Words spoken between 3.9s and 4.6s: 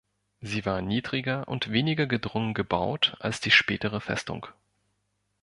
Festung.